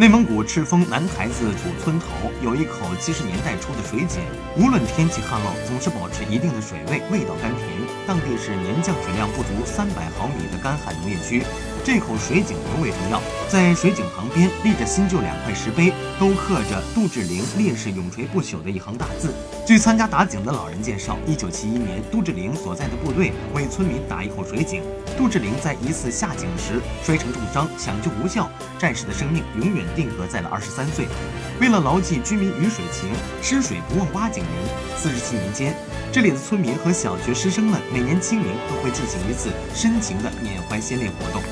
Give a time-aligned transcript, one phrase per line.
[0.00, 2.06] 内蒙古赤峰南台子土村头
[2.42, 4.22] 有一口七十年代初的水井，
[4.56, 7.68] 无论天气旱涝，总是保持一定的水位，味道甘甜。
[8.06, 11.42] 当地是年降水量不足三百毫米的干旱农业区。
[11.82, 19.32] 这口水井尤为重要，在水井旁边立着新旧两块石碑，都刻着杜志玲烈士永垂不朽的一行大字。
[19.66, 24.82] 据参加打井的老人介绍，一九七一年，杜志玲所在的部队为村民打一口水井，
[25.16, 31.06] 杜志玲在一次下井时摔成重伤，抢救无效，战士的生命永远定格在了二十三岁。
[31.60, 33.10] 为了牢记居民鱼水情，
[33.42, 34.52] 吃水不忘挖井人，
[34.98, 35.74] 四十七年间，
[36.12, 41.42] 这里的村民和小学师生们每年清明都会进行一次深情的缅怀先烈活动。